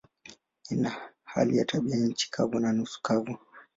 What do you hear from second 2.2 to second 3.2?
kavu na nusu